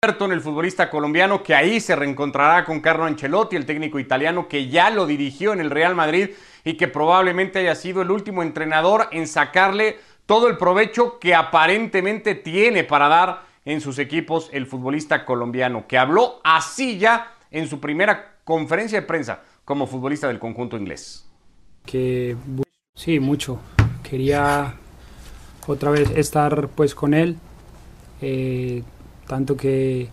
[0.00, 4.68] Everton, el futbolista colombiano, que ahí se reencontrará con Carlo Ancelotti, el técnico italiano que
[4.68, 6.30] ya lo dirigió en el Real Madrid
[6.64, 12.36] y que probablemente haya sido el último entrenador en sacarle todo el provecho que aparentemente
[12.36, 17.80] tiene para dar en sus equipos el futbolista colombiano, que habló así ya en su
[17.80, 21.26] primera conferencia de prensa como futbolista del conjunto inglés.
[21.84, 22.36] Que
[22.94, 23.58] sí, mucho.
[24.08, 24.76] Quería
[25.66, 27.36] otra vez estar pues con él.
[28.20, 28.84] Eh,
[29.28, 30.08] tanto que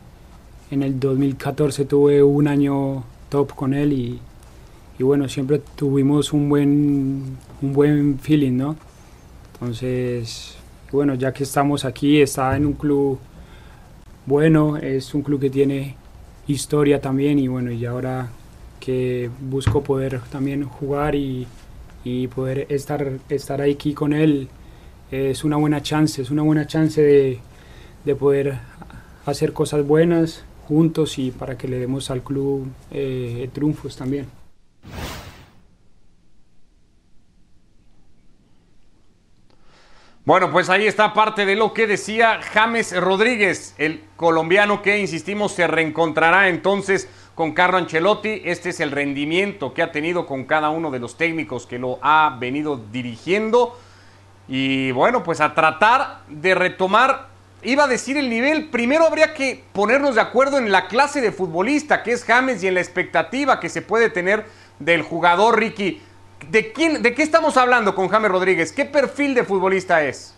[0.69, 4.19] en el 2014 tuve un año top con él y,
[4.99, 8.75] bueno, siempre tuvimos un buen, un buen feeling, ¿no?
[9.53, 10.55] Entonces,
[10.91, 13.19] bueno, ya que estamos aquí, está en un club
[14.25, 15.95] bueno, es un club que tiene
[16.47, 18.29] historia también y bueno, y ahora
[18.79, 21.47] que busco poder también jugar y,
[22.03, 24.47] y poder estar, estar aquí con él,
[25.11, 27.39] es una buena chance, es una buena chance de,
[28.03, 28.59] de poder
[29.25, 34.27] hacer cosas buenas juntos y para que le demos al club eh, triunfos también.
[40.25, 45.51] Bueno, pues ahí está parte de lo que decía James Rodríguez, el colombiano que, insistimos,
[45.51, 48.41] se reencontrará entonces con Carlo Ancelotti.
[48.43, 51.99] Este es el rendimiento que ha tenido con cada uno de los técnicos que lo
[52.01, 53.77] ha venido dirigiendo.
[54.47, 57.34] Y bueno, pues a tratar de retomar
[57.65, 61.31] iba a decir el nivel, primero habría que ponernos de acuerdo en la clase de
[61.31, 64.45] futbolista que es James y en la expectativa que se puede tener
[64.79, 66.01] del jugador Ricky.
[66.49, 68.71] ¿De, quién, ¿De qué estamos hablando con James Rodríguez?
[68.71, 70.35] ¿Qué perfil de futbolista es?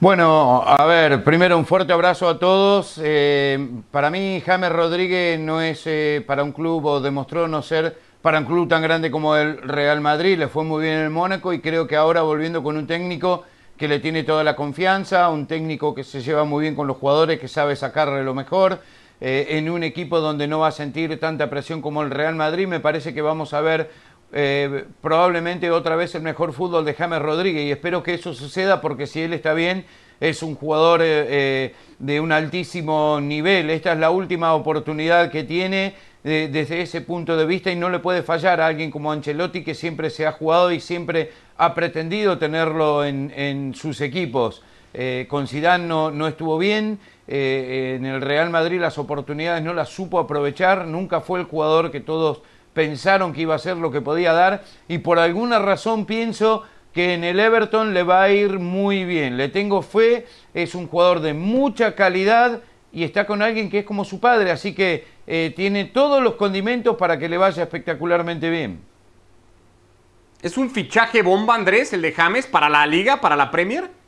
[0.00, 2.98] Bueno, a ver, primero un fuerte abrazo a todos.
[3.02, 7.98] Eh, para mí, James Rodríguez no es eh, para un club o demostró no ser
[8.22, 10.38] para un club tan grande como el Real Madrid.
[10.38, 13.44] Le fue muy bien en el Mónaco y creo que ahora volviendo con un técnico
[13.76, 16.98] que le tiene toda la confianza, un técnico que se lleva muy bien con los
[16.98, 18.80] jugadores, que sabe sacarle lo mejor.
[19.22, 22.66] Eh, en un equipo donde no va a sentir tanta presión como el Real Madrid,
[22.66, 23.90] me parece que vamos a ver
[24.32, 28.80] eh, probablemente otra vez el mejor fútbol de James Rodríguez y espero que eso suceda
[28.80, 29.84] porque si él está bien
[30.20, 33.70] es un jugador eh, de un altísimo nivel.
[33.70, 37.98] Esta es la última oportunidad que tiene desde ese punto de vista y no le
[37.98, 42.36] puede fallar a alguien como Ancelotti que siempre se ha jugado y siempre ha pretendido
[42.36, 44.62] tenerlo en, sus equipos.
[44.92, 49.88] Eh, con Zidane no, estuvo bien, eh, en el Real Madrid las oportunidades no las
[49.88, 52.42] supo aprovechar, nunca fue el jugador que todos
[52.74, 57.14] pensaron que iba a ser lo que podía dar y por alguna razón pienso que
[57.14, 59.36] en el Everton le va a ir muy bien.
[59.36, 62.62] Le tengo fe, es un jugador de mucha calidad
[62.92, 66.34] y está con alguien que es como su padre, así que eh, tiene todos los
[66.34, 68.80] condimentos para que le vaya espectacularmente bien.
[70.42, 73.99] ¿Es un fichaje bomba, Andrés, el de James, para la liga, para la Premier?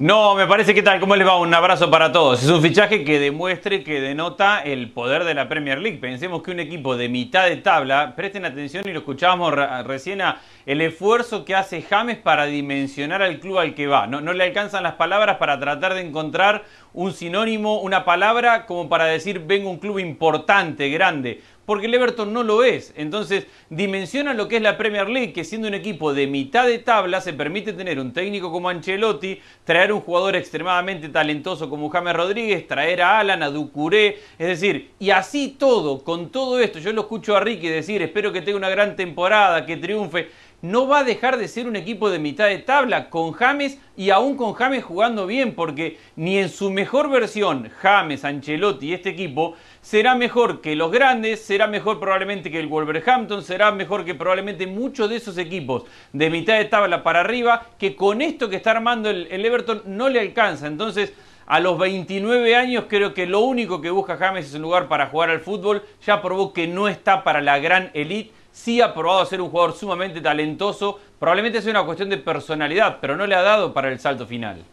[0.00, 1.40] No, me parece que tal, ¿cómo les va?
[1.40, 2.40] Un abrazo para todos.
[2.40, 5.98] Es un fichaje que demuestre, que denota el poder de la Premier League.
[5.98, 9.54] Pensemos que un equipo de mitad de tabla, presten atención y lo escuchábamos
[9.84, 10.22] recién
[10.66, 14.06] el esfuerzo que hace James para dimensionar al club al que va.
[14.06, 18.88] No, no le alcanzan las palabras para tratar de encontrar un sinónimo, una palabra como
[18.88, 22.94] para decir vengo un club importante, grande porque el Everton no lo es.
[22.96, 26.78] Entonces, dimensiona lo que es la Premier League, que siendo un equipo de mitad de
[26.78, 32.16] tabla, se permite tener un técnico como Ancelotti, traer un jugador extremadamente talentoso como James
[32.16, 36.90] Rodríguez, traer a Alan, a Ducuré, es decir, y así todo, con todo esto, yo
[36.94, 40.30] lo escucho a Ricky decir, espero que tenga una gran temporada, que triunfe
[40.60, 44.10] no va a dejar de ser un equipo de mitad de tabla con James y
[44.10, 49.10] aún con James jugando bien, porque ni en su mejor versión James, Ancelotti y este
[49.10, 54.14] equipo será mejor que los grandes, será mejor probablemente que el Wolverhampton, será mejor que
[54.14, 58.56] probablemente muchos de esos equipos de mitad de tabla para arriba, que con esto que
[58.56, 60.66] está armando el, Everton no le alcanza.
[60.66, 61.12] Entonces,
[61.46, 65.06] a los 29 años creo que lo único que busca James es un lugar para
[65.06, 65.82] jugar al fútbol.
[66.04, 69.76] Ya probó que no está para la gran elite sí ha probado ser un jugador
[69.76, 70.98] sumamente talentoso.
[71.18, 74.64] Probablemente sea una cuestión de personalidad, pero no le ha dado para el salto final.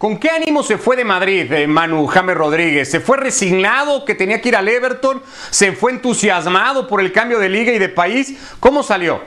[0.00, 2.90] ¿Con qué ánimo se fue de Madrid, eh, Manu James Rodríguez?
[2.90, 5.22] ¿Se fue resignado que tenía que ir al Everton?
[5.50, 8.54] ¿Se fue entusiasmado por el cambio de liga y de país?
[8.60, 9.20] ¿Cómo salió?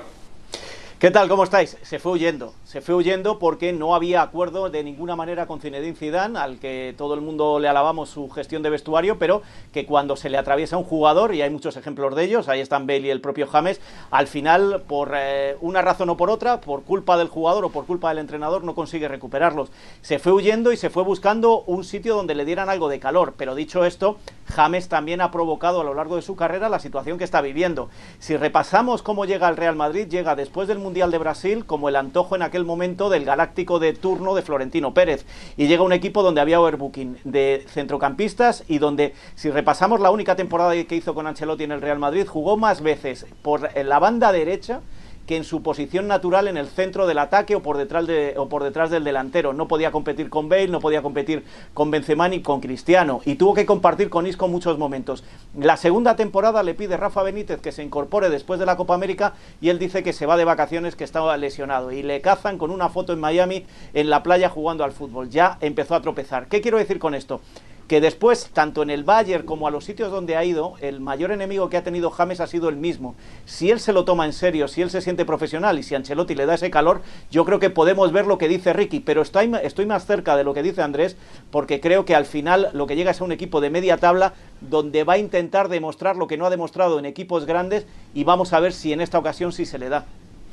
[0.97, 1.29] ¿Qué tal?
[1.29, 1.77] ¿Cómo estáis?
[1.83, 2.55] Se fue huyendo.
[2.73, 6.95] Se fue huyendo porque no había acuerdo de ninguna manera con Zinedine Zidane, al que
[6.97, 10.75] todo el mundo le alabamos su gestión de vestuario, pero que cuando se le atraviesa
[10.77, 13.79] un jugador, y hay muchos ejemplos de ellos, ahí están Bale y el propio James,
[14.09, 17.85] al final, por eh, una razón o por otra, por culpa del jugador o por
[17.85, 19.69] culpa del entrenador, no consigue recuperarlos.
[20.01, 23.35] Se fue huyendo y se fue buscando un sitio donde le dieran algo de calor.
[23.37, 24.17] Pero dicho esto,
[24.47, 27.89] James también ha provocado a lo largo de su carrera la situación que está viviendo.
[28.17, 31.97] Si repasamos cómo llega al Real Madrid, llega después del Mundial de Brasil como el
[31.97, 35.25] antojo en aquel momento del galáctico de turno de Florentino Pérez.
[35.57, 40.35] Y llega un equipo donde había overbooking de centrocampistas y donde, si repasamos la única
[40.35, 44.31] temporada que hizo con Ancelotti en el Real Madrid, jugó más veces por la banda
[44.31, 44.81] derecha
[45.25, 48.49] que en su posición natural en el centro del ataque o por detrás de, o
[48.49, 49.53] por detrás del delantero.
[49.53, 51.43] No podía competir con Bale, no podía competir
[51.73, 55.23] con Benzema ni con Cristiano y tuvo que compartir con Isco muchos momentos.
[55.57, 59.33] La segunda temporada le pide Rafa Benítez que se incorpore después de la Copa América
[59.61, 62.71] y él dice que se va de vacaciones, que estaba lesionado y le cazan con
[62.71, 65.29] una foto en Miami en la playa jugando al fútbol.
[65.29, 66.47] Ya empezó a tropezar.
[66.47, 67.41] ¿Qué quiero decir con esto?
[67.87, 71.31] Que después, tanto en el Bayern como a los sitios donde ha ido, el mayor
[71.31, 73.15] enemigo que ha tenido James ha sido el mismo.
[73.45, 76.35] Si él se lo toma en serio, si él se siente profesional y si Ancelotti
[76.35, 79.51] le da ese calor, yo creo que podemos ver lo que dice Ricky, pero estoy,
[79.63, 81.17] estoy más cerca de lo que dice Andrés,
[81.51, 84.33] porque creo que al final lo que llega es a un equipo de media tabla
[84.61, 88.53] donde va a intentar demostrar lo que no ha demostrado en equipos grandes y vamos
[88.53, 90.05] a ver si en esta ocasión sí se le da.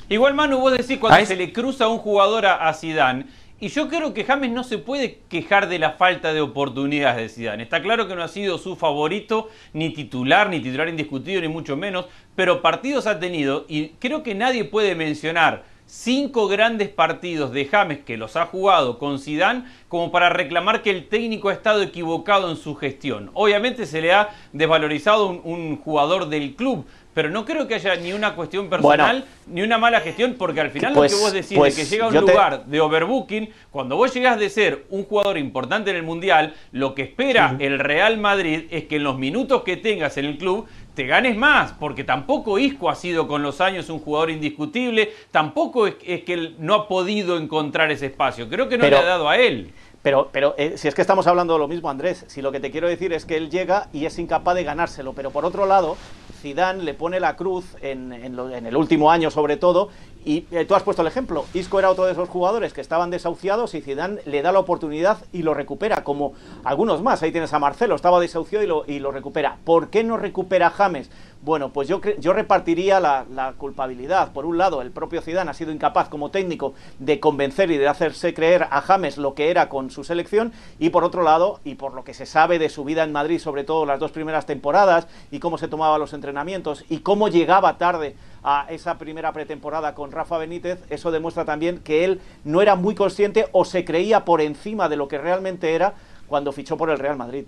[0.08, 3.26] Igual Manu, vos decís cuando se le cruza un jugador a, a Zidane,
[3.60, 7.28] y yo creo que James no se puede quejar de la falta de oportunidades de
[7.28, 7.62] Zidane.
[7.62, 11.76] Está claro que no ha sido su favorito, ni titular, ni titular indiscutido, ni mucho
[11.76, 17.66] menos, pero partidos ha tenido y creo que nadie puede mencionar cinco grandes partidos de
[17.66, 21.82] James que los ha jugado con Zidane como para reclamar que el técnico ha estado
[21.82, 23.30] equivocado en su gestión.
[23.34, 28.12] Obviamente se le ha desvalorizado un, jugador del club, pero no creo que haya ni
[28.12, 31.50] una cuestión personal ni una mala gestión, porque al final lo que pues, vos decís
[31.50, 35.04] de pues que llega a un lugar de overbooking, cuando vos llegás de ser un
[35.04, 39.18] jugador importante en el Mundial, lo que espera el Real Madrid es que en los
[39.18, 43.42] minutos que tengas en el club te ganes más, porque tampoco Isco ha sido con
[43.42, 48.48] los años un jugador indiscutible, tampoco es, que él no ha podido encontrar ese espacio,
[48.48, 49.72] creo que no le ha dado a él.
[50.02, 52.60] Pero, pero eh, si es que estamos hablando de lo mismo, Andrés, si lo que
[52.60, 55.66] te quiero decir es que él llega y es incapaz de ganárselo, pero por otro
[55.66, 55.98] lado,
[56.40, 59.90] Zidane le pone la cruz en, en, el último año sobre todo
[60.24, 63.10] y eh, tú has puesto el ejemplo, Isco era otro de esos jugadores que estaban
[63.10, 66.32] desahuciados y Zidane le da la oportunidad y lo recupera, como
[66.64, 69.58] algunos más, ahí tienes a Marcelo, estaba desahuciado y lo, y lo recupera.
[69.64, 71.10] ¿Por qué no recupera James?
[71.42, 74.32] Bueno, pues yo, yo repartiría la, culpabilidad.
[74.32, 77.88] Por un lado, el propio Zidane ha sido incapaz como técnico de convencer y de
[77.88, 80.52] hacerse creer a James lo que era con su selección.
[80.78, 83.38] Y por otro lado, y por lo que se sabe de su vida en Madrid,
[83.38, 87.78] sobre todo las dos primeras temporadas, y cómo se tomaba los entrenamientos, y cómo llegaba
[87.78, 92.74] tarde a esa primera pretemporada con Rafa Benítez, eso demuestra también que él no era
[92.74, 95.94] muy consciente o se creía por encima de lo que realmente era
[96.26, 97.46] cuando fichó por el Real Madrid.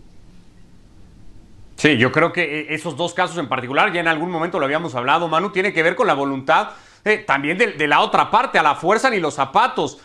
[1.83, 4.67] Sí, yo creo que eh, esos dos casos en particular, ya en algún momento lo
[4.67, 6.69] habíamos hablado, Manu, tiene que ver con la voluntad
[7.05, 9.99] eh, también de, la otra parte, a la fuerza ni los zapatos.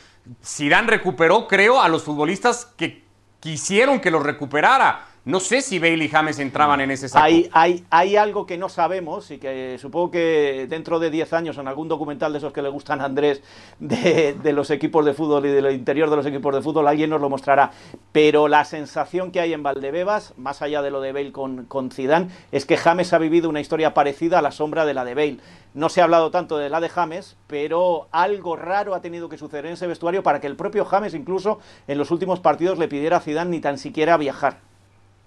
[0.44, 3.04] Zidane recuperó, creo, a los futbolistas que
[3.40, 5.06] quisieron que los recuperara.
[5.28, 7.26] No sé si Bailey y James entraban en ese saco.
[7.26, 11.58] Hay, hay, hay, algo que no sabemos y que supongo que dentro de 10 años
[11.58, 13.44] en algún documental de esos que le gustan a Andrés
[13.78, 17.20] de, los equipos de fútbol y del interior de los equipos de fútbol, alguien nos
[17.20, 17.72] lo mostrará.
[18.14, 21.92] Pero la sensación que hay en Valdebebas, más allá de lo de Bale con, con
[21.92, 25.14] Zidane, es que James ha vivido una historia parecida a la sombra de la de
[25.14, 25.40] Bale.
[25.74, 29.38] No se ha hablado tanto de la de James, pero algo raro ha tenido que
[29.38, 31.60] suceder en ese vestuario para que el propio James incluso
[31.90, 34.62] en los últimos partidos le pidiera a Zidane ni tan siquiera viajar.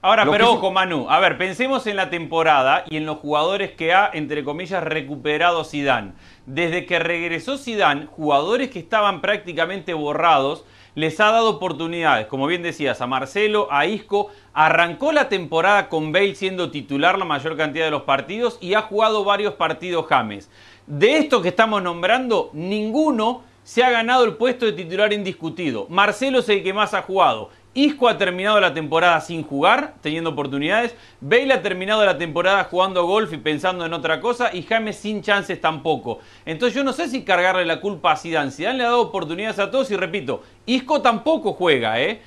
[0.03, 3.93] Ahora, pero ojo, Manu, a ver, pensemos en la temporada y en los jugadores que
[3.93, 6.13] ha, entre comillas, recuperado Zidane.
[6.47, 10.65] Desde que regresó Zidane, jugadores que estaban prácticamente borrados,
[10.95, 16.13] les ha dado oportunidades, como bien decías, a Marcelo, a Isco, arrancó la temporada con
[16.13, 20.51] Bale siendo titular la mayor cantidad de los partidos y ha jugado varios partidos James.
[20.87, 25.87] De estos que estamos nombrando, ninguno se ha ganado el puesto de titular indiscutido.
[25.89, 27.51] Marcelo es el que más ha jugado.
[27.73, 30.97] Isco ha terminado la temporada sin jugar, teniendo oportunidades.
[31.21, 34.51] Bale ha terminado la temporada jugando golf y pensando en otra cosa.
[34.53, 36.19] Y James sin chances tampoco.
[36.45, 38.51] Entonces yo no sé si cargarle la culpa a Zidane.
[38.51, 42.23] Zidane le ha dado oportunidades a todos y repito, Isco tampoco juega, ¿eh?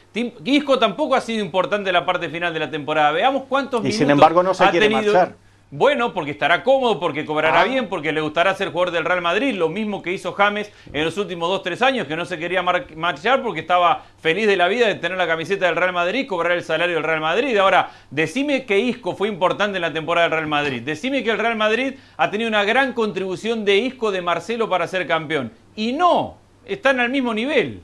[0.45, 3.11] Isco tampoco ha sido importante en la parte final de la temporada.
[3.11, 5.13] Veamos cuántos y minutos sin embargo no se ha quiere tenido.
[5.13, 5.35] Marchar.
[5.75, 7.63] Bueno, porque estará cómodo, porque cobrará ah.
[7.63, 11.03] bien, porque le gustará ser jugador del Real Madrid, lo mismo que hizo James en
[11.03, 14.85] los últimos 2-3 años, que no se quería marchar porque estaba feliz de la vida
[14.85, 17.57] de tener la camiseta del Real Madrid, cobrar el salario del Real Madrid.
[17.57, 20.83] Ahora, decime que Isco fue importante en la temporada del Real Madrid.
[20.83, 24.87] Decime que el Real Madrid ha tenido una gran contribución de Isco de Marcelo para
[24.87, 25.51] ser campeón.
[25.75, 26.37] Y no,
[26.67, 27.81] están al mismo nivel.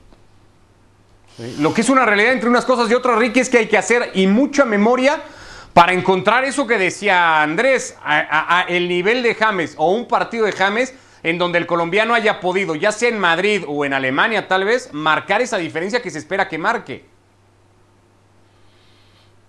[1.58, 3.78] Lo que es una realidad entre unas cosas y otras, Ricky, es que hay que
[3.78, 5.20] hacer y mucha memoria
[5.72, 7.96] para encontrar eso que decía Andrés,
[8.68, 12.74] el nivel de James o un partido de James en donde el colombiano haya podido,
[12.74, 16.48] ya sea en Madrid o en Alemania tal vez, marcar esa diferencia que se espera
[16.48, 17.04] que marque.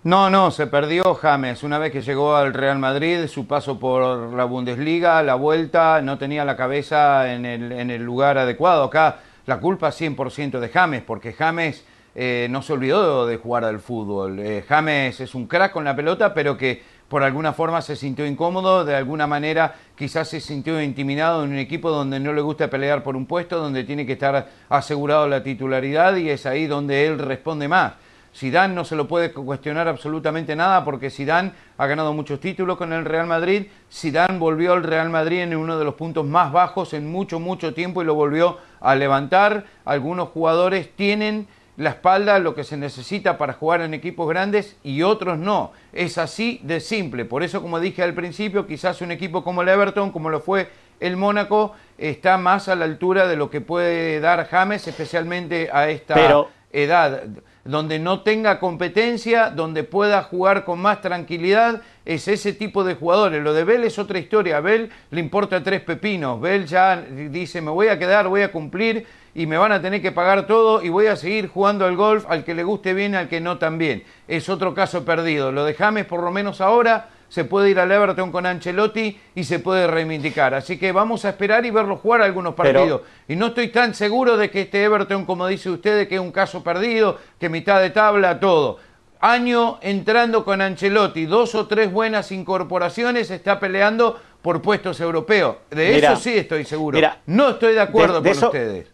[0.04, 1.62] No, no, se perdió James.
[1.62, 6.18] Una vez que llegó al Real Madrid, su paso por la Bundesliga, la vuelta, no
[6.18, 8.82] tenía la cabeza en el, en el lugar adecuado.
[8.82, 13.80] Acá la culpa 100% de James, porque James eh, no se olvidó de jugar al
[13.80, 14.38] fútbol.
[14.38, 18.26] Eh, James es un crack con la pelota, pero que por alguna forma se sintió
[18.26, 22.70] incómodo, de alguna manera quizás se sintió intimidado en un equipo donde no le gusta
[22.70, 27.06] pelear por un puesto, donde tiene que estar asegurado la titularidad y es ahí donde
[27.06, 27.92] él responde más.
[28.34, 32.92] Zidane no se lo puede cuestionar absolutamente nada porque Zidane ha ganado muchos títulos con
[32.94, 33.66] el Real Madrid.
[33.92, 37.74] Zidane volvió al Real Madrid en uno de los puntos más bajos en mucho, mucho
[37.74, 39.66] tiempo y lo volvió a levantar.
[39.84, 45.02] Algunos jugadores tienen la espalda lo que se necesita para jugar en equipos grandes y
[45.02, 45.72] otros no.
[45.92, 47.24] Es así de simple.
[47.24, 50.68] Por eso, como dije al principio, quizás un equipo como el Everton, como lo fue
[51.00, 55.88] el Mónaco, está más a la altura de lo que puede dar James, especialmente a
[55.88, 57.22] esta edad
[57.64, 63.42] donde no tenga competencia, donde pueda jugar con más tranquilidad, es ese tipo de jugadores.
[63.42, 64.56] Lo de Bell es otra historia.
[64.56, 66.40] A Bell le importa tres pepinos.
[66.40, 70.02] Bell ya dice, me voy a quedar, voy a cumplir y me van a tener
[70.02, 73.14] que pagar todo y voy a seguir jugando al golf al que le guste bien,
[73.14, 74.04] al que no también.
[74.28, 75.52] Es otro caso perdido.
[75.52, 79.44] Lo de James, por lo menos ahora, se puede ir al Everton con Ancelotti y
[79.44, 80.52] se puede reivindicar.
[80.52, 83.00] Así que vamos a esperar y verlo jugar algunos partidos.
[83.26, 86.30] y no estoy tan seguro de que este Everton, como dice usted, que es un
[86.30, 88.78] caso perdido, que mitad de tabla, todo.
[89.24, 95.58] Año entrando con Ancelotti, dos o tres buenas incorporaciones, está peleando por puestos europeos.
[95.70, 96.98] De eso sí estoy seguro.
[97.26, 98.92] no estoy de acuerdo con ustedes.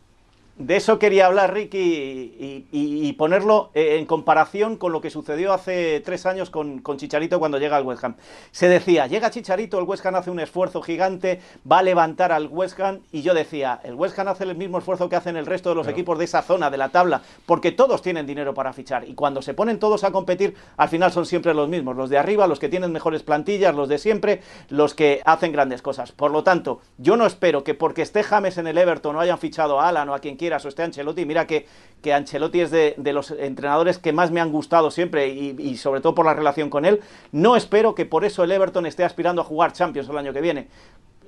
[0.58, 6.00] De eso quería hablar, Ricky, y, ponerlo eh, en comparación con lo que sucedió hace
[6.04, 8.16] tres años con, Chicharito cuando llega al West Ham.
[8.50, 12.48] Se decía, llega Chicharito, el West Ham hace un esfuerzo gigante, va a levantar al
[12.48, 15.46] West Ham, y yo decía, el West Ham hace el mismo esfuerzo que hacen el
[15.46, 18.72] resto de los equipos de esa zona, de la tabla, porque todos tienen dinero para
[18.72, 22.10] fichar, y cuando se ponen todos a competir, al final son siempre los mismos, los
[22.10, 26.10] de arriba, los que tienen mejores plantillas, los de siempre, los que hacen grandes cosas.
[26.10, 29.38] Por lo tanto, yo no espero que porque esté James en el Everton no hayan
[29.38, 31.24] fichado a Alan o a quien quiera, o esté Ancelotti.
[31.24, 31.66] Mira que,
[32.02, 36.14] que Ancelotti es de, los entrenadores que más me han gustado siempre y, sobre todo
[36.14, 37.00] por la relación con él.
[37.32, 40.40] No espero que por eso el Everton esté aspirando a jugar Champions el año que
[40.40, 40.68] viene.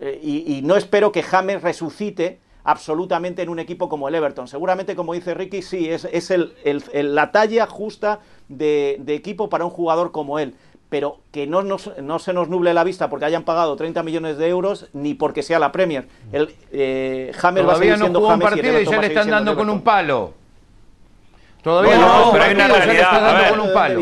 [0.01, 4.49] Eh, y, no espero que James resucite absolutamente en un equipo como el Everton.
[4.49, 6.55] Seguramente, como dice Ricky, sí, es, es el,
[6.93, 10.55] la talla justa de, de equipo para un jugador como él
[10.91, 11.79] pero que no, no,
[12.19, 15.61] se nos nuble la vista porque hayan pagado 30 millones de euros ni porque sea
[15.61, 16.09] la Premier.
[16.33, 19.71] El, eh, James va a no James un partido y, ya le están dando con
[19.71, 20.35] un palo.
[21.63, 23.51] Todavía no, pero hay una realidad.
[23.51, 24.01] con un palo.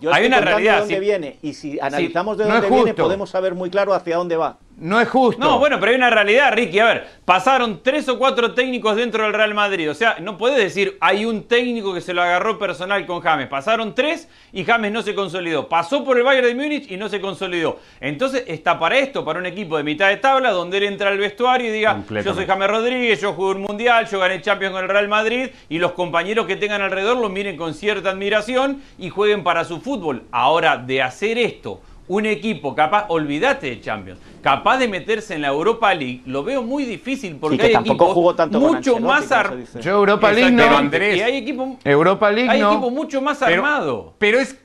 [0.00, 0.74] Yo hay una realidad.
[0.74, 4.36] De dónde viene y si analizamos de dónde viene podemos saber muy claro hacia dónde
[4.36, 4.58] va.
[4.82, 5.40] No es justo.
[5.40, 6.80] No, bueno, pero hay una realidad, Ricky.
[6.80, 9.88] A ver, pasaron tres o cuatro técnicos dentro del Real Madrid.
[9.88, 13.46] O sea, no puedes decir hay un técnico que se lo agarró personal con James.
[13.46, 15.68] Pasaron tres y James no se consolidó.
[15.68, 17.78] Pasó por el Bayern de Múnich y no se consolidó.
[18.00, 21.18] Entonces está para esto, para un equipo de mitad de tabla, donde él entra al
[21.18, 24.82] vestuario y diga: Yo soy James Rodríguez, yo jugué un mundial, yo gané Champions con
[24.82, 25.50] el Real Madrid.
[25.68, 29.80] Y los compañeros que tengan alrededor lo miren con cierta admiración y jueguen para su
[29.80, 30.24] fútbol.
[30.32, 31.80] Ahora, de hacer esto
[32.12, 36.62] un equipo capaz, olvídate de Champions, capaz de meterse en la Europa League, lo veo
[36.62, 38.14] muy difícil porque hay equipos
[38.50, 39.70] mucho más armados.
[39.80, 41.16] Yo Europa League no, Andrés.
[41.16, 44.14] Y hay equipo, Europa League hay equipo mucho más armado.
[44.18, 44.58] Pero es,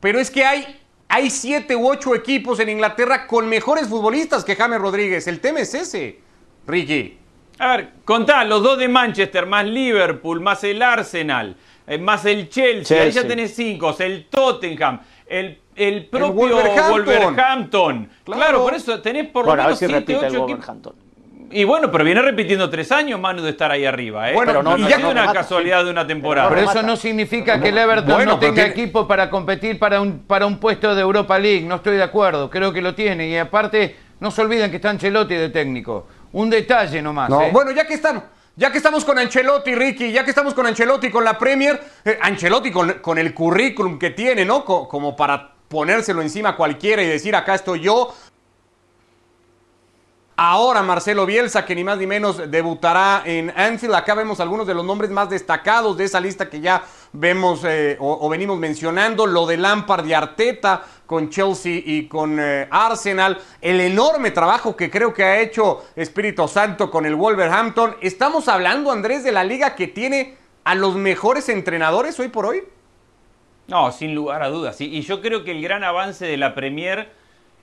[0.00, 4.56] pero es que hay, hay siete u ocho equipos en Inglaterra con mejores futbolistas que
[4.56, 5.28] James Rodríguez.
[5.28, 6.18] El tema es ese,
[6.66, 7.18] Ricky.
[7.60, 11.54] A ver, contá, los dos de Manchester, más Liverpool, más el Arsenal,
[11.86, 16.58] eh, más el Chelsea, ahí ya tenés cinco, el Tottenham, el el propio
[16.90, 18.08] Wolverhampton.
[18.24, 18.62] Claro.
[18.62, 20.94] por eso tenés por lo menos 7, 8 equipos.
[21.50, 24.28] Y bueno, pero viene repitiendo tres años, Manu, de estar ahí arriba.
[24.28, 24.34] ¿eh?
[24.34, 26.48] Bueno, no, y ya es una casualidad de una temporada.
[26.48, 30.46] Pero eso no significa que el Everton no tenga equipo para competir para un, para
[30.46, 31.64] un puesto de Europa League.
[31.64, 32.50] No estoy de acuerdo.
[32.50, 33.28] Creo que lo tiene.
[33.28, 36.08] Y aparte, no se olviden que está Ancelotti de técnico.
[36.32, 37.30] Un detalle nomás.
[37.30, 37.50] ¿eh?
[37.52, 38.24] Bueno, ya que están
[38.56, 42.18] ya que estamos con Ancelotti, Ricky, ya que estamos con Ancelotti, con la Premier, eh,
[42.20, 44.64] Ancelotti con, el currículum que tiene, ¿no?
[44.64, 48.14] como para ponérselo encima a cualquiera y decir, acá estoy yo.
[50.36, 53.96] Ahora Marcelo Bielsa, que ni más ni menos debutará en Anfield.
[53.96, 57.96] Acá vemos algunos de los nombres más destacados de esa lista que ya vemos eh,
[57.98, 59.26] o, venimos mencionando.
[59.26, 63.40] Lo de Lampard y Arteta con Chelsea y con eh, Arsenal.
[63.60, 67.96] El enorme trabajo que creo que ha hecho Espíritu Santo con el Wolverhampton.
[68.00, 72.62] Estamos hablando, Andrés, de la liga que tiene a los mejores entrenadores hoy por hoy.
[73.66, 74.80] No, sin lugar a dudas.
[74.80, 77.08] Y yo creo que el gran avance de la Premier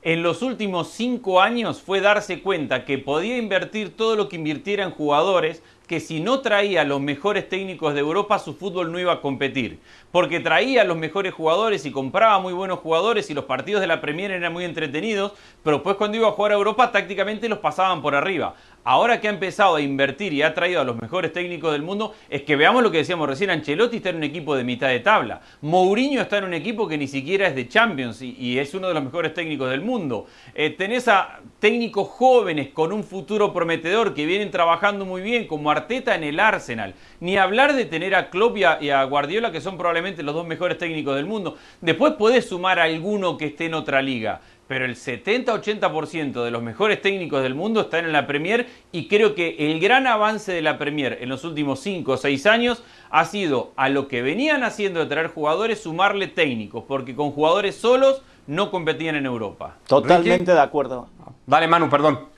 [0.03, 4.83] en los últimos cinco años fue darse cuenta que podía invertir todo lo que invirtiera
[4.83, 9.13] en jugadores, que si no traía los mejores técnicos de Europa, su fútbol no iba
[9.13, 9.79] a competir.
[10.11, 14.01] Porque traía los mejores jugadores y compraba muy buenos jugadores y los partidos de la
[14.01, 18.01] Premier eran muy entretenidos, pero después cuando iba a jugar a Europa tácticamente los pasaban
[18.01, 18.55] por arriba.
[18.83, 22.15] Ahora que ha empezado a invertir y ha traído a los mejores técnicos del mundo,
[22.29, 24.99] es que veamos lo que decíamos recién, Ancelotti está en un equipo de mitad de
[24.99, 28.87] tabla, Mourinho está en un equipo que ni siquiera es de Champions y, es uno
[28.87, 30.25] de los mejores técnicos del mundo.
[30.55, 35.69] Eh, tenés a técnicos jóvenes con un futuro prometedor que vienen trabajando muy bien, como
[35.69, 36.95] Arteta en el Arsenal.
[37.19, 40.77] Ni hablar de tener a Klopp y a, Guardiola, que son probablemente los dos mejores
[40.77, 41.55] técnicos del mundo.
[41.81, 44.41] Después podés sumar a alguno que esté en otra liga
[44.71, 49.35] pero el 70-80% de los mejores técnicos del mundo están en la Premier y creo
[49.35, 53.25] que el gran avance de la Premier en los últimos 5 o 6 años ha
[53.25, 58.21] sido a lo que venían haciendo de traer jugadores sumarle técnicos, porque con jugadores solos
[58.47, 59.75] no competían en Europa.
[59.87, 61.09] Totalmente de acuerdo.
[61.45, 62.29] Dale, Manu, perdón.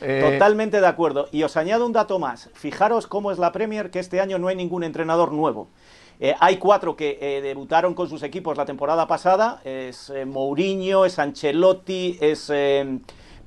[0.00, 1.28] Eh, Totalmente de acuerdo.
[1.30, 2.48] Y os añado un dato más.
[2.54, 5.68] Fijaros cómo es la Premier, que este año no hay ningún entrenador nuevo.
[6.22, 9.62] Eh, hay cuatro que eh, debutaron con sus equipos la temporada pasada.
[9.64, 12.52] Es eh, Mourinho, es Ancelotti, es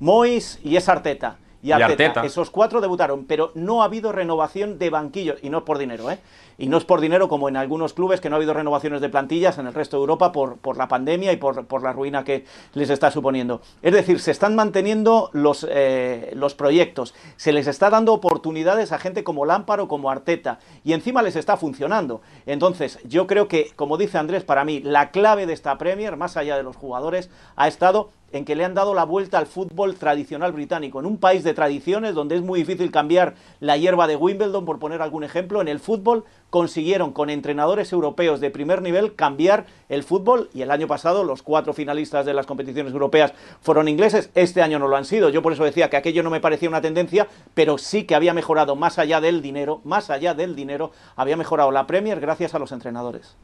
[0.00, 2.24] Mois y es Arteta y Arteta.
[2.24, 6.10] Esos cuatro debutaron, pero no ha habido renovación de banquillos, y no es por dinero,
[6.10, 6.18] ¿eh?
[6.58, 9.08] Y no es por dinero como en algunos clubes que no ha habido renovaciones de
[9.08, 12.24] plantillas en el resto de Europa por, por la pandemia y por, por, la ruina
[12.24, 12.44] que
[12.74, 13.60] les está suponiendo.
[13.82, 18.98] Es decir, se están manteniendo los, eh, los proyectos, se les está dando oportunidades a
[18.98, 22.20] gente como Lámparo, como Arteta, y encima les está funcionando.
[22.46, 26.36] Entonces, yo creo que, como dice Andrés, para mí, la clave de esta Premier, más
[26.36, 29.94] allá de los jugadores, ha estado en que le han dado la vuelta al fútbol
[29.94, 30.98] tradicional británico.
[30.98, 34.80] En un país de tradiciones donde es muy difícil cambiar la hierba de Wimbledon, por
[34.80, 40.04] poner algún ejemplo, en el fútbol consiguieron con entrenadores europeos de primer nivel cambiar el
[40.04, 44.62] fútbol y el año pasado los cuatro finalistas de las competiciones europeas fueron ingleses, este
[44.62, 45.30] año no lo han sido.
[45.30, 48.34] Yo por eso decía que aquello no me parecía una tendencia, pero sí que había
[48.34, 52.60] mejorado más allá del dinero, más allá del dinero, había mejorado la Premier gracias a
[52.60, 53.36] los entrenadores.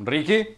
[0.00, 0.48] Ricky.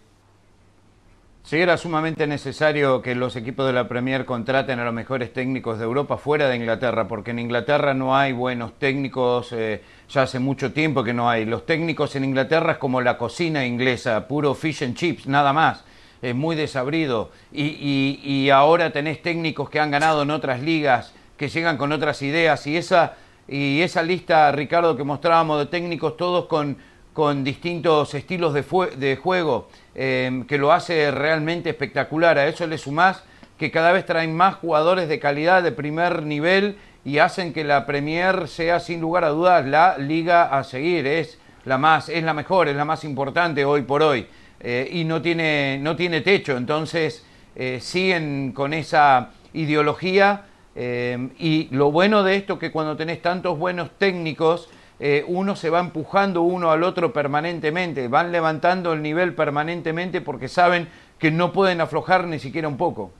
[1.44, 5.76] Sí, era sumamente necesario que los equipos de la Premier contraten a los mejores técnicos
[5.76, 10.38] de Europa fuera de Inglaterra, porque en Inglaterra no hay buenos técnicos, eh, ya hace
[10.38, 11.44] mucho tiempo que no hay.
[11.44, 15.84] Los técnicos en Inglaterra es como la cocina inglesa, puro fish and chips, nada más.
[16.22, 17.32] Es muy desabrido.
[17.50, 22.22] Y, y ahora tenés técnicos que han ganado en otras ligas, que llegan con otras
[22.22, 22.64] ideas.
[22.68, 23.14] Y esa,
[23.48, 26.78] y esa lista, Ricardo, que mostrábamos de técnicos, todos con
[27.12, 28.64] con distintos estilos de,
[28.96, 32.38] de juego, em, que lo hace realmente espectacular.
[32.38, 33.22] A eso le sumás
[33.58, 37.86] que cada vez traen más jugadores de calidad de primer nivel y hacen que la
[37.86, 41.06] Premier sea sin lugar a dudas la liga a seguir.
[41.06, 44.26] Es la más, es la mejor, es la más importante hoy por hoy.
[44.60, 46.56] Eh, y no tiene, no tiene techo.
[46.56, 50.46] Entonces eh, siguen con esa ideología.
[50.74, 54.70] Em, y lo bueno de esto que cuando tenés tantos buenos técnicos,
[55.04, 60.46] eh, uno se va empujando uno al otro permanentemente, van levantando el nivel permanentemente porque
[60.46, 60.88] saben
[61.18, 63.10] que no pueden aflojar ni siquiera un poco.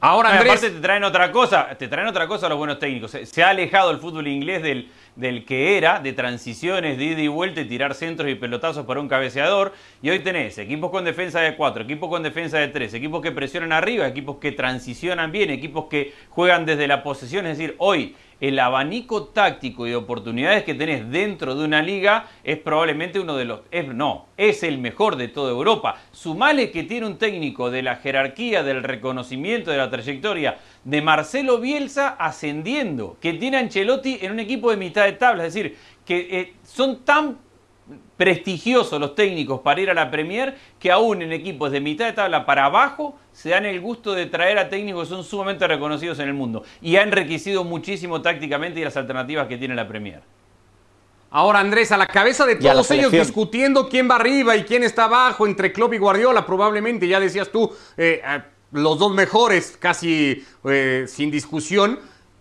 [0.00, 0.52] Ahora, Andrés...
[0.52, 3.10] Aparte te traen otra cosa, te traen otra cosa los buenos técnicos.
[3.10, 7.28] Se, ha alejado el fútbol inglés del, del, que era, de transiciones, de ida y
[7.28, 9.72] vuelta y tirar centros y pelotazos para un cabeceador.
[10.02, 13.30] Y hoy tenés equipos con defensa de cuatro, equipos con defensa de tres, equipos que
[13.30, 17.46] presionan arriba, equipos que transicionan bien, equipos que juegan desde la posesión.
[17.46, 22.26] Es decir, hoy el abanico táctico y de oportunidades que tenés dentro de una liga
[22.42, 23.60] es probablemente uno de los,
[23.94, 26.00] no, es el mejor de toda Europa.
[26.10, 31.58] Sumale que tiene un técnico de la jerarquía, del reconocimiento, de la trayectoria de Marcelo
[31.58, 35.76] Bielsa ascendiendo, que tiene a Ancelotti en un equipo de mitad de tabla, es decir,
[36.04, 37.38] que eh, son tan
[38.16, 42.12] prestigiosos los técnicos para ir a la Premier que aún en equipos de mitad de
[42.12, 46.18] tabla para abajo se dan el gusto de traer a técnicos que son sumamente reconocidos
[46.20, 50.22] en el mundo y ha enriquecido muchísimo tácticamente y las alternativas que tiene la Premier.
[51.32, 55.04] Ahora Andrés, a la cabeza de todos ellos discutiendo quién va arriba y quién está
[55.04, 60.44] abajo entre Klopp y Guardiola, probablemente, ya decías tú, eh, eh, los dos mejores, casi
[60.64, 61.98] eh, sin discusión.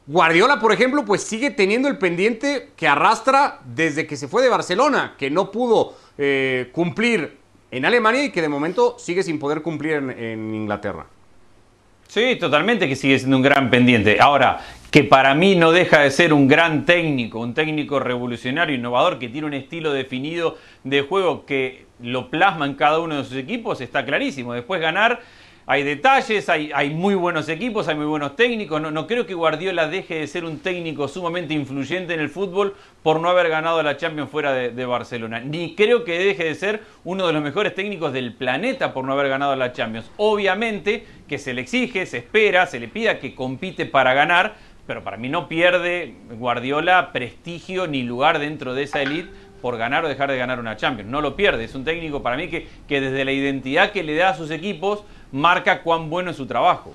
[0.08, 4.50] Guardiola, por ejemplo, pues sigue teniendo el pendiente que arrastra desde que se fue de
[4.50, 7.38] Barcelona, que no pudo eh, cumplir
[7.72, 11.06] en Alemania y que de momento sigue sin poder cumplir en, Inglaterra.
[12.08, 14.20] Sí, totalmente que sigue siendo un gran pendiente.
[14.20, 19.20] Ahora, que para mí no deja de ser un gran técnico, un técnico revolucionario, innovador,
[19.20, 23.38] que tiene un estilo definido de juego que lo plasma en cada uno de sus
[23.38, 24.54] equipos, está clarísimo.
[24.54, 25.22] Después ganar
[25.72, 28.82] hay detalles, hay, muy buenos equipos, hay muy buenos técnicos.
[28.82, 33.20] No, creo que Guardiola deje de ser un técnico sumamente influyente en el fútbol por
[33.20, 35.42] no haber ganado la Champions fuera de, Barcelona.
[35.42, 39.14] Ni creo que deje de ser uno de los mejores técnicos del planeta por no
[39.14, 40.10] haber ganado la Champions.
[40.18, 44.56] Obviamente que se le exige, se espera, se le pida que compite para ganar,
[44.88, 49.30] pero para mí no pierde Guardiola prestigio ni lugar dentro de esa elite
[49.62, 51.12] por ganar o dejar de ganar una Champions.
[51.12, 54.30] No lo pierde, es un técnico para mí que desde la identidad que le da
[54.30, 56.94] a sus equipos marca cuán bueno es su trabajo.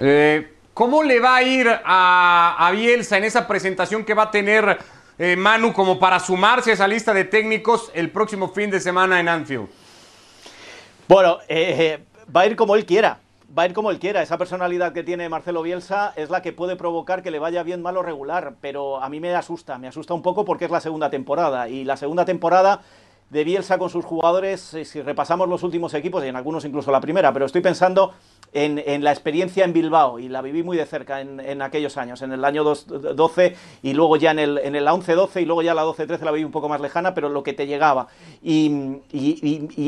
[0.00, 4.78] Eh, ¿Cómo le va a ir a, Bielsa en esa presentación que va a tener
[5.18, 9.18] eh, Manu como para sumarse a esa lista de técnicos el próximo fin de semana
[9.18, 9.68] en Anfield?
[11.08, 12.00] Bueno, eh,
[12.34, 13.18] va a ir como él quiera
[13.56, 14.22] va a ir como él quiera.
[14.22, 17.82] Esa personalidad que tiene Marcelo Bielsa es la que puede provocar que le vaya bien,
[17.82, 18.54] mal o regular.
[18.60, 21.68] Pero a mí me asusta, me asusta un poco porque es la segunda temporada.
[21.68, 22.82] Y la segunda temporada
[23.30, 26.90] de Bielsa con sus jugadores, eh, si repasamos los últimos equipos, y en algunos incluso
[26.92, 28.12] la primera, pero estoy pensando
[28.52, 32.32] en, la experiencia en Bilbao, y la viví muy de cerca en, aquellos años, en
[32.32, 35.84] el año 12 y luego ya en el, en el 11-12 y luego ya la
[35.84, 38.06] 12-13 la viví un poco más lejana, pero lo que te llegaba.
[38.42, 39.02] Y,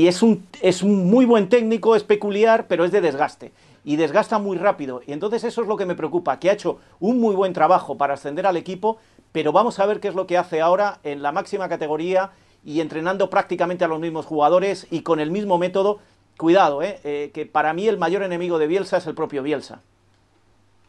[0.06, 3.52] es, un, es un muy buen técnico, es peculiar, pero es de desgaste
[3.84, 5.00] y desgasta muy rápido.
[5.06, 7.96] Y entonces eso es lo que me preocupa, que ha hecho un muy buen trabajo
[7.96, 8.98] para ascender al equipo,
[9.32, 12.32] pero vamos a ver qué es lo que hace ahora en la máxima categoría
[12.64, 16.00] y entrenando prácticamente a los mismos jugadores y con el mismo método.
[16.36, 19.80] Cuidado, eh, eh que para mí el mayor enemigo de Bielsa es el propio Bielsa.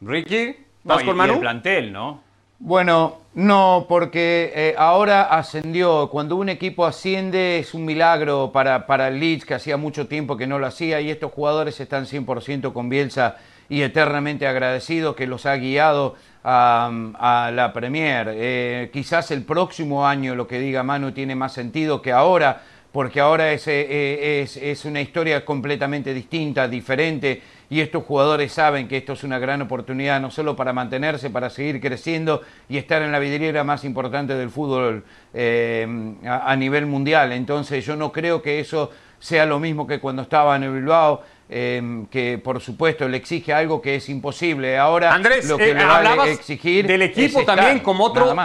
[0.01, 1.33] Ricky, ¿vas con Manu?
[1.33, 2.21] el plantel, ¿no?
[2.59, 6.09] Bueno, no, porque eh, ahora ascendió.
[6.09, 10.35] Cuando un equipo asciende es un milagro para, para el Leeds, que hacía mucho tiempo
[10.35, 13.37] que no lo hacía, y estos jugadores están 100% con Bielsa
[13.69, 18.31] y eternamente agradecidos que los ha guiado a, la Premier.
[18.33, 23.19] Eh, quizás el próximo año lo que diga Manu tiene más sentido que ahora, porque
[23.19, 28.97] ahora es, eh, es, es una historia completamente distinta, diferente, y estos jugadores saben que
[28.97, 33.11] esto es una gran oportunidad no solo para mantenerse, para seguir creciendo y estar en
[33.11, 35.03] la vidriera más importante del fútbol
[35.35, 37.31] eh, a, a nivel mundial.
[37.31, 41.21] Entonces yo no creo que eso sea lo mismo que cuando estaba en el Bilbao.
[41.51, 44.77] Em, que por supuesto le exige algo que es imposible.
[44.77, 48.35] Ahora Andrés, lo que eh, le va a exigir del equipo también como otro,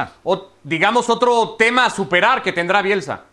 [0.63, 3.25] digamos otro tema a superar que tendrá Bielsa.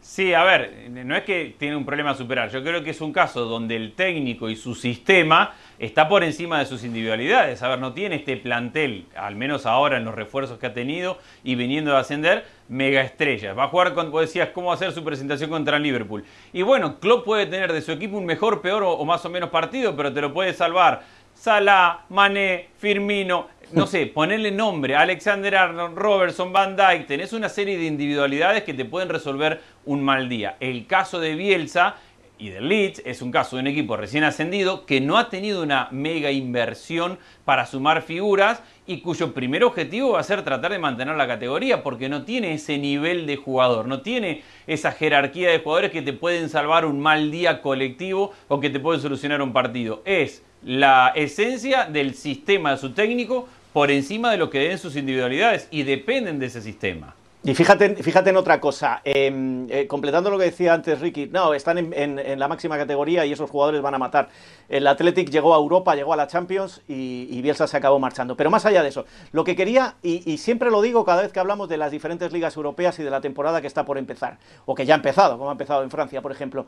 [0.00, 3.00] Sí, a ver, no es que tiene un problema a superar, yo creo que es
[3.00, 7.62] un caso donde el técnico y su sistema está por encima de sus individualidades.
[7.62, 11.18] A ver, no tiene este plantel, al menos ahora en los refuerzos que ha tenido
[11.42, 13.56] y viniendo a ascender, mega estrellas.
[13.56, 16.24] Va a jugar, cuando decías, cómo hacer su presentación contra Liverpool.
[16.52, 19.50] Y bueno, Klopp puede tener de su equipo un mejor, peor o, más o menos
[19.50, 21.02] partido, pero te lo puede salvar.
[21.34, 27.76] Salah, Mané, Firmino, no sé, ponerle nombre, Alexander Arnold, Robertson, Van Dijk, tenés una serie
[27.76, 30.56] de individualidades que te pueden resolver un mal día.
[30.60, 31.96] El caso de Bielsa
[32.38, 35.62] y de Leeds es un caso de un equipo recién ascendido que no ha tenido
[35.62, 40.78] una mega inversión para sumar figuras y cuyo primer objetivo va a ser tratar de
[40.78, 45.60] mantener la categoría porque no tiene ese nivel de jugador, no tiene esa jerarquía de
[45.60, 49.52] jugadores que te pueden salvar un mal día colectivo o que te pueden solucionar un
[49.52, 50.02] partido.
[50.04, 54.96] Es la esencia del sistema de su técnico por encima de lo que den sus
[54.96, 57.14] individualidades y dependen de ese sistema.
[57.46, 61.52] Y fíjate, fíjate en otra cosa, em, eh, completando lo que decía antes Ricky, no,
[61.52, 64.30] están en, la máxima categoría y esos jugadores van a matar.
[64.66, 68.34] El Athletic llegó a Europa, llegó a la Champions y, Bielsa se acabó marchando.
[68.34, 71.32] Pero más allá de eso, lo que quería, y, y, siempre lo digo cada vez
[71.32, 74.38] que hablamos de las diferentes ligas europeas y de la temporada que está por empezar,
[74.64, 76.64] o que ya ha empezado, como ha empezado en Francia, por ejemplo,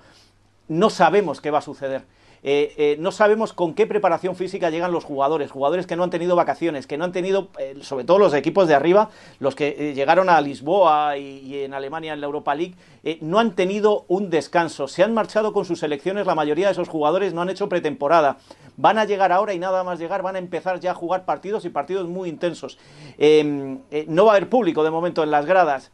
[0.69, 2.03] no sabemos qué va a suceder.
[2.49, 6.11] Eh, eh, no sabemos con qué preparación física llegan los jugadores, jugadores que no han
[6.11, 9.95] tenido vacaciones, que no han tenido, eh, sobre todo los equipos de arriba, los que
[9.97, 12.77] llegaron a Lisboa y, en Alemania en la Europa League,
[13.21, 16.89] no han tenido un descanso, se han marchado con sus selecciones, la mayoría de esos
[16.89, 18.39] jugadores no han hecho pretemporada,
[18.77, 21.65] van a llegar ahora y nada más llegar, van a empezar ya a jugar partidos
[21.65, 22.79] y partidos muy intensos.
[23.19, 25.91] Em, no va a haber público de momento en las gradas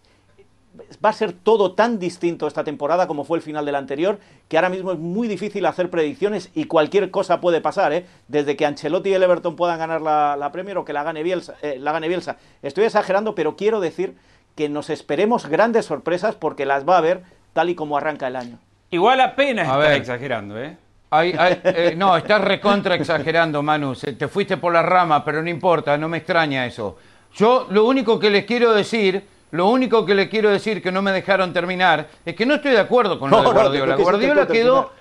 [1.04, 4.18] va a ser todo tan distinto esta temporada como fue el final de la anterior,
[4.48, 8.06] que ahora mismo es muy difícil hacer predicciones y cualquier cosa puede pasar, ¿eh?
[8.28, 11.54] desde que Ancelotti y el Everton puedan ganar la, Premier o que la gane, Bielsa,
[11.62, 12.36] eh, la gane Bielsa.
[12.62, 14.16] Estoy exagerando, pero quiero decir
[14.54, 18.36] que nos esperemos grandes sorpresas porque las va a haber tal y como arranca el
[18.36, 18.58] año.
[18.90, 20.76] Igual apenas estás exagerando, ¿eh?
[21.12, 23.94] eh no, estás recontra exagerando, Manu.
[23.94, 26.98] Te fuiste por la rama, pero no importa, no me extraña eso.
[27.34, 31.02] Yo lo único que les quiero decir lo único que le quiero decir que no
[31.02, 33.96] me dejaron terminar es que no estoy de acuerdo con lo de Guardiola.
[33.96, 34.92] Guardiola quedó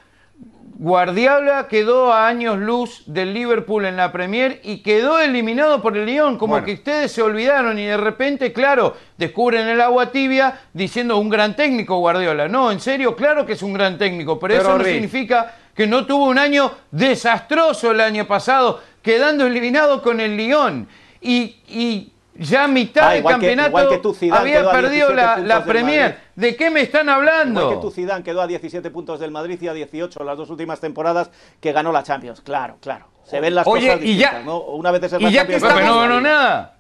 [0.78, 6.08] Guardiola quedó a años luz del Liverpool en la Premier y quedó eliminado por el
[6.08, 11.18] Lyon, como que ustedes se olvidaron y de repente, claro, descubren el agua tibia diciendo
[11.18, 12.48] un gran técnico Guardiola.
[12.48, 16.08] No, en serio, claro que es un gran técnico, pero, eso no significa que no
[16.08, 20.88] tuvo un año desastroso el año pasado, quedando eliminado con el Lyon.
[21.22, 22.12] y
[22.42, 26.20] ya a mitad Ah, del que- campeonato que Zidane había perdido 17 la, la Premier.
[26.36, 27.62] ¿De qué me están hablando?
[27.62, 30.50] Igual que tu Zidane quedó a 17 puntos del Madrid y a 18 las dos
[30.50, 32.42] últimas temporadas que ganó la Champions.
[32.42, 33.08] Claro, claro.
[33.24, 34.60] Se ven las Oye, cosas y ya- ¿no?
[34.62, 36.22] Una vez es y ya que otra no Liga.
[36.22, 36.78] nada.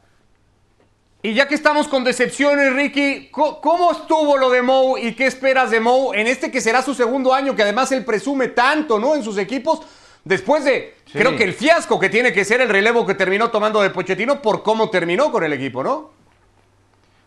[1.24, 5.70] Y ya que estamos con decepciones, Ricky, ¿cómo estuvo lo de Mou y qué esperas
[5.70, 9.14] de Mou en este que será su segundo año, que además él presume tanto, ¿no?
[9.14, 9.82] En sus equipos,
[10.24, 11.18] después de, Sí.
[11.18, 14.42] creo que el fiasco que tiene que ser el relevo que terminó tomando de Pochettino
[14.42, 16.12] por cómo terminó con el equipo, ¿no?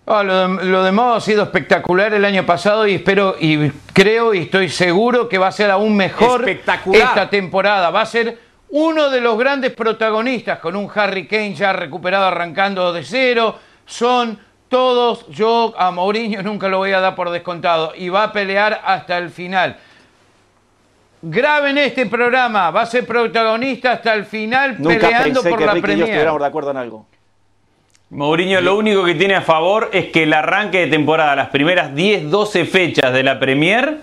[0.06, 3.70] Ah, lo, de, lo de Mo ha sido espectacular el año pasado y espero y
[3.92, 7.90] creo y estoy seguro que va a ser aún mejor esta temporada.
[7.90, 8.38] Va a ser
[8.70, 13.58] uno de los grandes protagonistas con un Harry Kane ya recuperado arrancando de cero.
[13.86, 18.32] Son todos, yo a Mourinho nunca lo voy a dar por descontado y va a
[18.32, 19.78] pelear hasta el final.
[21.26, 25.64] Graben este programa, va a ser protagonista hasta el final Nunca peleando pensé por que
[25.64, 26.08] la Ricky y yo Premier.
[26.08, 27.06] estuviéramos de acuerdo en algo.
[28.10, 31.94] Mourinho lo único que tiene a favor es que el arranque de temporada, las primeras
[31.94, 34.00] 10, 12 fechas de la Premier,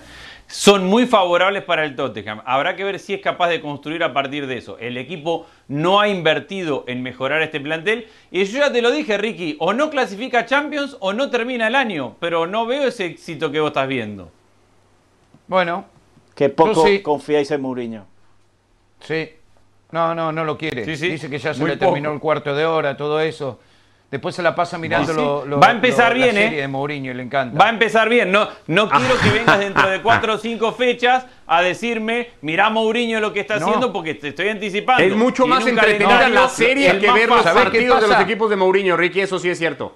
[0.47, 2.41] son muy favorables para el Tottenham.
[2.43, 4.79] Habrá que ver si es capaz de construir a partir de eso.
[4.79, 8.07] El equipo no ha invertido en mejorar este plantel.
[8.31, 11.67] Y yo ya te lo dije, Ricky, o no clasifica a Champions o no termina
[11.67, 12.15] el año.
[12.19, 14.31] Pero no veo ese éxito que vos estás viendo.
[15.47, 15.85] Bueno,
[16.35, 17.01] Que poco sí.
[17.01, 18.05] confiáis en Mourinho.
[19.01, 19.29] Sí.
[19.91, 20.85] No, no, no lo quiere.
[20.85, 21.09] Sí, sí.
[21.09, 22.15] Dice que ya se Muy le terminó poco.
[22.15, 23.59] el cuarto de hora, todo eso.
[24.09, 26.43] Después se la pasa mirando lo, lo- Va a empezar lo- bien, la ¿eh?
[26.45, 27.57] serie de Mourinho y le encanta.
[27.57, 28.29] Va a empezar bien.
[28.31, 33.19] No, no quiero que vengas dentro de cuatro o cinco fechas a decirme, mirá Mourinho
[33.21, 33.67] lo que está No.
[33.67, 35.01] haciendo porque te estoy anticipando.
[35.03, 37.43] Es mucho más entretenida la serie que ver los fácil.
[37.53, 39.95] ¿Sabés qué partidos de los equipos de Mourinho, Ricky, eso sí es cierto.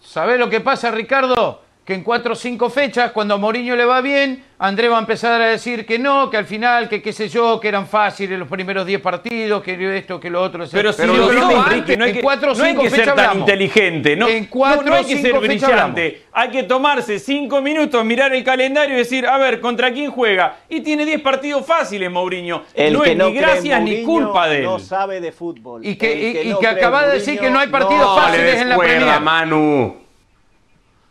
[0.00, 1.62] ¿Sabés lo que pasa, Ricardo?
[1.88, 5.00] Que en cuatro o cinco fechas, cuando a Mourinho le va bien, André va a
[5.00, 8.38] empezar a decir que no, que al final, que qué sé yo, que eran fáciles
[8.38, 10.66] los primeros 10 partidos, que esto, que lo otro.
[10.70, 12.82] Pero si Pero lo dijo Enrique, no hay en que, cuatro o no hay cinco
[12.82, 13.48] que ser fechas tan hablamos.
[13.48, 14.28] inteligente, ¿no?
[14.28, 16.24] En cuatro no, no hay o que ser brillante.
[16.30, 20.58] Hay que tomarse cinco minutos, mirar el calendario y decir, a ver, ¿contra quién juega?
[20.68, 22.64] Y tiene 10 partidos fáciles, Mourinho.
[22.74, 24.64] El no es no ni en gracias ni culpa de él.
[24.64, 25.86] No sabe de fútbol.
[25.86, 28.68] Y que- y- y que en acaba de decir que no hay partidos fáciles en
[28.68, 29.20] la Premier.
[29.22, 30.07] Manu.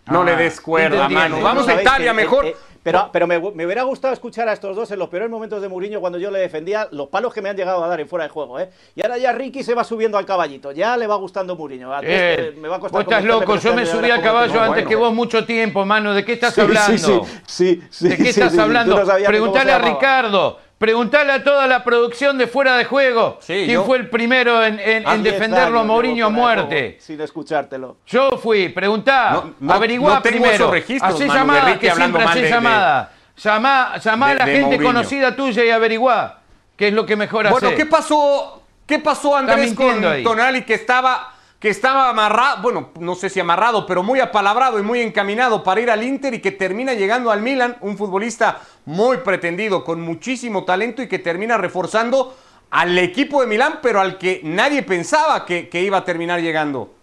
[0.10, 1.20] No Ah, le des cuerda, entendiendo.
[1.22, 1.38] Manu.
[1.38, 2.46] No Vamos a ¿Sabéis Italia eh, mejor.
[2.46, 5.62] eh, pero pero me, me hubiera gustado escuchar a estos dos en los peores momentos
[5.62, 8.08] de Mourinho cuando yo le defendía los palos que me han llegado a dar en
[8.08, 8.60] fuera de juego.
[8.62, 8.70] ¿eh?
[8.96, 10.72] Y ahora ya Ricky se va subiendo al caballito.
[10.72, 11.94] Ya le va gustando Mourinho.
[12.02, 14.22] Eh, eh, me va a costar vos estás loco, yo este me subí verás a
[14.22, 14.90] cómo caballo te- antes bueno.
[14.90, 16.14] que vos mucho tiempo, mano.
[16.14, 16.96] ¿De qué estás Sí, hablando?
[16.98, 19.04] Sí, sí, sí, ¿De qué sí, estás hablando?
[19.04, 19.94] no Preguntale a llamaba.
[19.96, 20.60] Ricardo.
[20.78, 23.40] Preguntale a toda la producción de fuera de juego.
[23.42, 26.98] Sí, ¿Quién yo- fue el primero en, en- en Diez defenderlo a Mourinho a muerte?
[27.00, 27.98] Sin escuchártelo.
[28.06, 30.72] Yo fui, preguntá, No, no- averiguá no primero.
[30.72, 33.12] Hacé llamada, que siempre hacé de- llamada.
[33.38, 34.84] Llamá, llamá de- a la gente Mourinho.
[34.86, 36.40] conocida tuya y averiguá
[36.76, 37.76] qué es lo que mejor Bueno, hace.
[37.76, 38.64] ¿qué pasó?
[38.86, 40.24] ¿Qué pasó Andrés con ahí.
[40.24, 44.84] Tonali que estaba que estaba amarrado, bueno, no sé si amarrado, pero muy apalabrado y
[44.84, 49.18] muy encaminado para ir al Inter y que termina llegando al Milan, un futbolista muy
[49.18, 52.38] pretendido, con muchísimo talento y que termina reforzando
[52.70, 56.94] al equipo de Milán, pero al que nadie pensaba que, que iba a terminar llegando.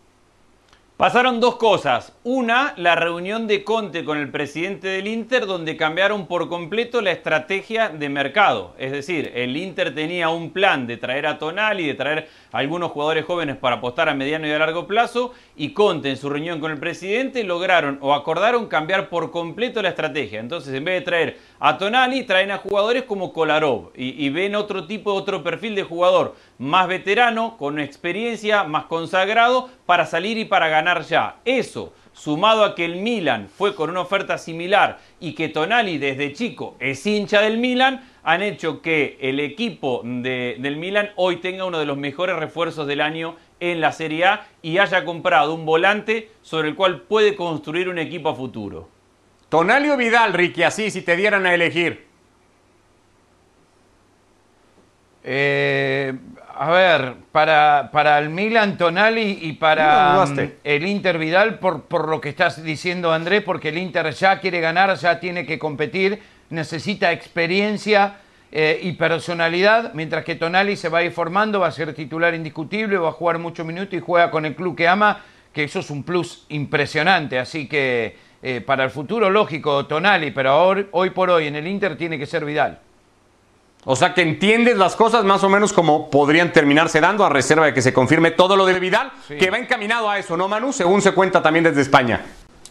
[0.96, 2.12] Pasaron dos cosas.
[2.22, 7.10] Una, la reunión de Conte con el presidente del Inter, donde cambiaron por completo la
[7.10, 8.76] estrategia de mercado.
[8.78, 13.24] Es decir, el Inter tenía un plan de traer a Tonali, de traer algunos jugadores
[13.24, 16.70] jóvenes para apostar a mediano y a largo plazo, y Conte en su reunión con
[16.70, 20.38] el presidente lograron o acordaron cambiar por completo la estrategia.
[20.38, 24.86] Entonces, en vez de traer a Tonali, traen a jugadores como Kolarov y ven otro
[24.86, 30.68] tipo, otro perfil de jugador más veterano, con experiencia, más consagrado, para salir y para
[30.68, 31.36] ganar ya.
[31.44, 36.32] Eso, sumado a que el Milan fue con una oferta similar y que Tonali desde
[36.32, 41.66] chico es hincha del Milan, han hecho que el equipo de- del Milan hoy tenga
[41.66, 45.66] uno de los mejores refuerzos del año en la Serie A y haya comprado un
[45.66, 48.88] volante sobre el cual puede construir un equipo a futuro.
[49.48, 52.06] Tonali o Vidal, Ricky, así si te dieran a elegir.
[55.26, 56.12] Eh,
[56.56, 62.08] a ver, para, para el Milan Tonali y para mm, el Inter Vidal, por, por
[62.08, 66.20] lo que estás diciendo Andrés, porque el Inter ya quiere ganar, ya tiene que competir,
[66.50, 68.16] necesita experiencia
[68.52, 72.34] eh, y personalidad, mientras que Tonali se va a ir formando, va a ser titular
[72.34, 75.80] indiscutible, va a jugar muchos minutos y juega con el club que ama, que eso
[75.80, 81.10] es un plus impresionante, así que eh, para el futuro lógico Tonali, pero ahora- hoy
[81.10, 82.78] por hoy en el Inter tiene que ser Vidal.
[83.86, 87.66] O sea que entiendes las cosas más o menos como podrían terminarse dando a reserva
[87.66, 89.36] de que se confirme todo lo de Vidal, Sí.
[89.36, 90.72] que va encaminado a eso, ¿no, Manu?
[90.72, 92.22] Según se cuenta también desde España.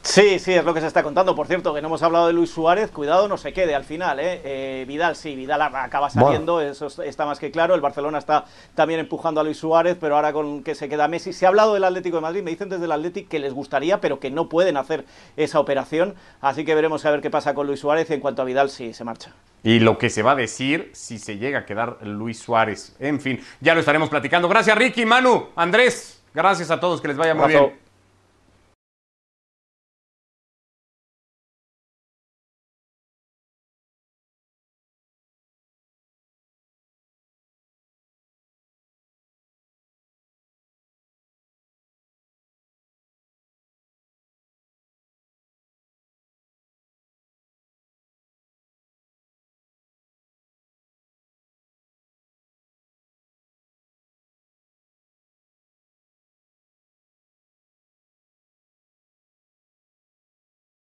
[0.04, 1.34] Sí, sí, es lo que se está contando.
[1.34, 4.20] Por cierto, que no hemos hablado de Luis Suárez, cuidado, no se quede al final.
[4.20, 4.42] ¿eh?
[4.44, 7.74] eh Vidal, sí, Vidal acaba saliendo, eso está más que claro.
[7.74, 8.44] El Barcelona está
[8.76, 11.32] también empujando a Luis Suárez, pero ahora con que se queda Messi.
[11.32, 14.02] Se ha hablado del Atlético de Madrid, me dicen desde el Atlético que les gustaría,
[14.02, 15.06] pero que no pueden hacer
[15.38, 16.16] esa operación.
[16.42, 18.10] Así que veremos a ver qué pasa con Luis Suárez.
[18.10, 19.32] Y en cuanto a Vidal, sí, se marcha.
[19.63, 22.94] Y lo que se va a decir si se llega a quedar Luis Suárez.
[23.00, 24.50] En fin, ya lo estaremos platicando.
[24.50, 26.22] Gracias, Ricky, Manu, Andrés.
[26.34, 27.83] Gracias a todos, que les vaya muy bien.